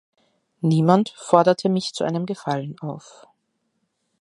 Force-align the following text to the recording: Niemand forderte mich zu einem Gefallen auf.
Niemand 0.61 1.09
forderte 1.09 1.69
mich 1.69 1.93
zu 1.93 2.03
einem 2.03 2.25
Gefallen 2.25 2.75
auf. 2.79 3.27